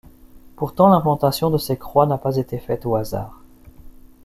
Pourtant 0.55 0.89
l'implantation 0.89 1.51
de 1.51 1.59
ces 1.59 1.77
croix 1.77 2.07
n'a 2.07 2.17
pas 2.17 2.37
été 2.37 2.57
faite 2.57 2.87
au 2.87 2.95
hasard. 2.95 3.39